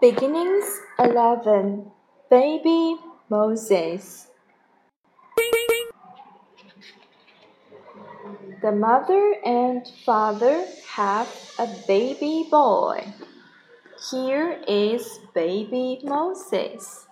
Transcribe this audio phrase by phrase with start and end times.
[0.00, 1.90] Beginnings 11
[2.30, 4.28] Baby Moses.
[8.62, 11.26] The mother and father have
[11.58, 13.12] a baby boy.
[14.08, 17.06] Here is baby Moses.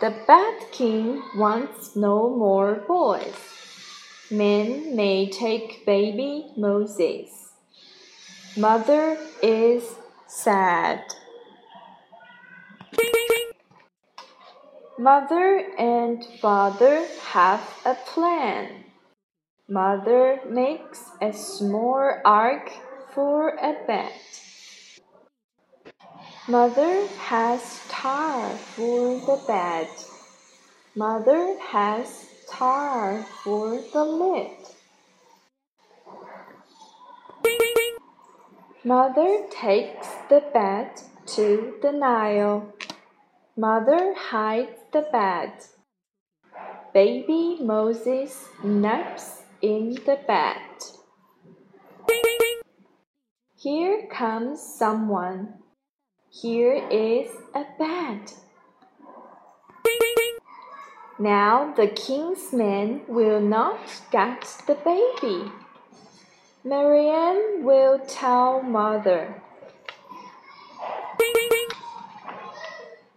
[0.00, 3.36] The bad king wants no more boys.
[4.30, 7.41] Men may take baby Moses.
[8.56, 9.82] Mother is
[10.26, 11.02] sad.
[14.98, 18.84] Mother and father have a plan.
[19.70, 22.70] Mother makes a small ark
[23.14, 24.12] for a bed.
[26.46, 29.88] Mother has tar for the bed.
[30.94, 34.71] Mother has tar for the lid.
[38.84, 40.90] Mother takes the bed
[41.26, 42.74] to the Nile.
[43.56, 45.52] Mother hides the bed.
[46.92, 50.58] Baby Moses naps in the bed.
[53.54, 55.62] Here comes someone.
[56.28, 58.32] Here is a bed.
[61.20, 63.78] Now the king's men will not
[64.10, 65.52] get the baby.
[66.64, 69.42] Miriam will tell mother.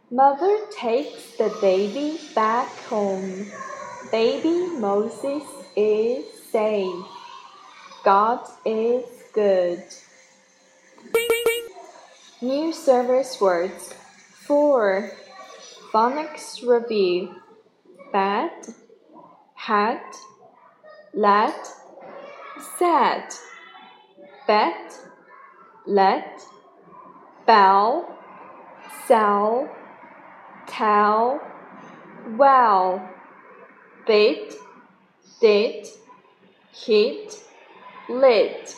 [0.09, 3.45] Mother takes the baby back home.
[4.11, 5.43] Baby Moses
[5.75, 7.05] is safe.
[8.03, 9.83] God is good.
[12.41, 13.93] New service words.
[14.47, 15.11] 4.
[15.91, 17.35] Phonics review.
[18.11, 18.51] Bed,
[19.53, 20.01] had,
[21.13, 21.74] let,
[22.77, 23.27] said,
[24.47, 24.99] bet,
[25.85, 26.41] let,
[27.45, 28.17] bell,
[29.07, 29.69] sell,
[30.67, 31.39] tell,
[32.37, 33.07] well,
[34.07, 34.53] bid,
[35.39, 35.87] did,
[36.73, 37.43] hit,
[38.09, 38.75] lit,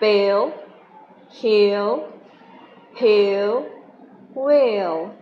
[0.00, 0.52] bill,
[1.30, 2.12] heal,
[2.96, 3.66] pill,
[4.34, 5.14] will.